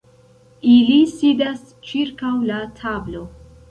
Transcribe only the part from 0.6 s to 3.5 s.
Ili sidas ĉirkaŭ la tablo.